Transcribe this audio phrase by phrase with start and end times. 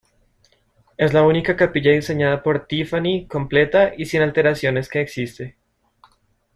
[0.97, 5.57] Es la única capilla diseñada por Tiffany completa y sin alteraciones que existe.